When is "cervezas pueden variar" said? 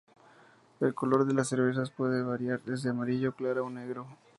1.49-2.59